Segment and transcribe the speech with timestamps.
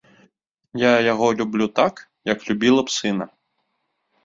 [0.83, 1.95] Я яго люблю так,
[2.33, 3.31] як любіла б сына.